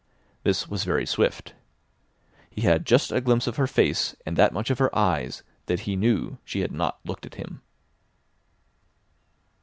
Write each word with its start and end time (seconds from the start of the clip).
This 0.41 0.67
was 0.67 0.83
very 0.83 1.05
swift. 1.05 1.53
He 2.49 2.61
had 2.61 2.87
just 2.87 3.11
a 3.11 3.21
glimpse 3.21 3.45
of 3.45 3.57
her 3.57 3.67
face 3.67 4.15
and 4.25 4.35
that 4.35 4.51
much 4.51 4.71
of 4.71 4.79
her 4.79 4.89
eyes 4.97 5.43
that 5.67 5.81
he 5.81 5.95
knew 5.95 6.39
she 6.43 6.61
had 6.61 6.71
not 6.71 6.99
looked 7.05 7.27
at 7.27 7.35
him. 7.35 7.61